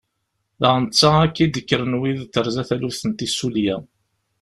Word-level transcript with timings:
Daɣ 0.61 0.75
netta 0.83 1.09
akka 1.23 1.41
i 1.43 1.47
d-kkren 1.47 1.93
wid 1.99 2.19
terza 2.33 2.63
taluft 2.69 3.03
n 3.05 3.11
tissulya. 3.13 3.77